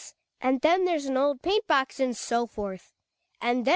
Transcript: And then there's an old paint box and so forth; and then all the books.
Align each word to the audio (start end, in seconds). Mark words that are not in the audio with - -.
And 0.41 0.61
then 0.61 0.85
there's 0.85 1.05
an 1.05 1.15
old 1.15 1.43
paint 1.43 1.67
box 1.67 1.99
and 1.99 2.17
so 2.17 2.47
forth; 2.47 2.95
and 3.39 3.49
then 3.49 3.49
all 3.49 3.55
the 3.57 3.61
books. 3.65 3.69